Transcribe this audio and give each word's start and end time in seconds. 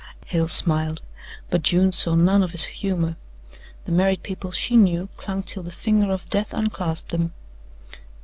Hale 0.25 0.47
smiled, 0.47 1.03
but 1.51 1.61
June 1.61 1.91
saw 1.91 2.15
none 2.15 2.41
of 2.41 2.53
his 2.53 2.63
humour 2.63 3.17
the 3.85 3.91
married 3.91 4.23
people 4.23 4.49
she 4.51 4.75
knew 4.75 5.09
clung 5.15 5.43
till 5.43 5.61
the 5.61 5.69
finger 5.69 6.11
of 6.11 6.27
death 6.31 6.55
unclasped 6.55 7.09
them. 7.11 7.33